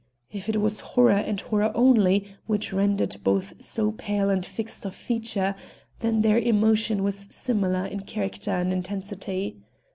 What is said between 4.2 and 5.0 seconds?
and fixed of